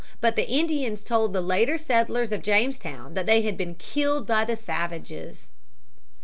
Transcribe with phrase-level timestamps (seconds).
[0.19, 4.43] But the Indians told the later settlers of Jamestown that they had been killed by
[4.45, 5.51] the savages.